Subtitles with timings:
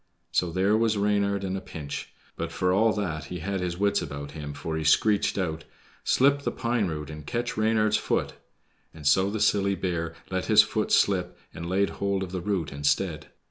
[0.31, 4.01] So there was Reynard in a pinch; but for all that he had his wits
[4.01, 5.63] about him, for he screeched out,
[6.03, 8.33] "SLIP THE PINE ROOT AND CATCH REYNARD'S FOOT,"
[8.95, 12.71] and so the silly bear let his foot slip and laid hold of the root
[12.71, 13.27] instead.